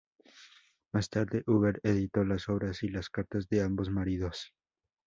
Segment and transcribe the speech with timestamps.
[0.91, 4.51] Más tarde, Huber editó las obras y las cartas de ambos maridos.